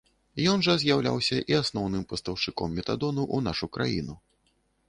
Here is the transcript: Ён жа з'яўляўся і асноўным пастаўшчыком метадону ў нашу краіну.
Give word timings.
Ён 0.53 0.63
жа 0.67 0.73
з'яўляўся 0.83 1.37
і 1.53 1.59
асноўным 1.61 2.07
пастаўшчыком 2.13 2.75
метадону 2.81 3.23
ў 3.35 3.49
нашу 3.49 3.71
краіну. 3.79 4.19